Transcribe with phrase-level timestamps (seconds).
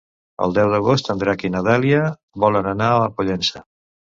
[0.45, 2.01] El deu d'agost en Drac i na Dèlia
[2.45, 3.67] volen anar a Pollença.